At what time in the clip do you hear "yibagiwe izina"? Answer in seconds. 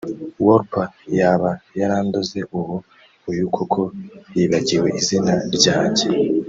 4.35-5.33